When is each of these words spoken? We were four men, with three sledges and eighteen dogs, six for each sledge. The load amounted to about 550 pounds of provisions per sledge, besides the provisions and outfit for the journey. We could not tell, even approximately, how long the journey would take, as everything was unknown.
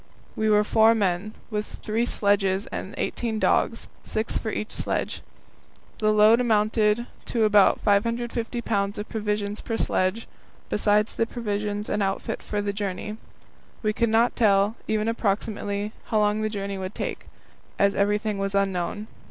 We 0.35 0.49
were 0.49 0.63
four 0.63 0.95
men, 0.95 1.35
with 1.51 1.67
three 1.83 2.07
sledges 2.07 2.65
and 2.71 2.95
eighteen 2.97 3.37
dogs, 3.37 3.87
six 4.03 4.35
for 4.35 4.49
each 4.49 4.71
sledge. 4.71 5.21
The 5.99 6.11
load 6.11 6.41
amounted 6.41 7.05
to 7.25 7.43
about 7.43 7.79
550 7.81 8.61
pounds 8.63 8.97
of 8.97 9.07
provisions 9.07 9.61
per 9.61 9.77
sledge, 9.77 10.27
besides 10.69 11.13
the 11.13 11.27
provisions 11.27 11.87
and 11.87 12.01
outfit 12.01 12.41
for 12.41 12.63
the 12.63 12.73
journey. 12.73 13.17
We 13.83 13.93
could 13.93 14.09
not 14.09 14.35
tell, 14.35 14.75
even 14.87 15.07
approximately, 15.07 15.93
how 16.05 16.17
long 16.17 16.41
the 16.41 16.49
journey 16.49 16.79
would 16.79 16.95
take, 16.95 17.25
as 17.77 17.93
everything 17.93 18.39
was 18.39 18.55
unknown. 18.55 19.05